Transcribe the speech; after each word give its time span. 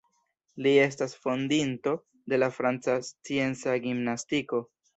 Li 0.67 0.71
estas 0.85 1.13
fondinto 1.25 1.93
de 2.33 2.41
la 2.41 2.51
franca 2.57 2.99
scienca 3.11 3.79
gimnastiko. 3.87 4.67